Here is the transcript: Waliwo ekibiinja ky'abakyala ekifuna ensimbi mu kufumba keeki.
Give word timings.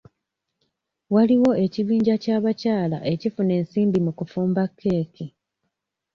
Waliwo 1.13 1.51
ekibiinja 1.63 2.15
ky'abakyala 2.23 2.97
ekifuna 3.13 3.51
ensimbi 3.59 3.99
mu 4.05 4.11
kufumba 4.17 4.63
keeki. 4.79 5.27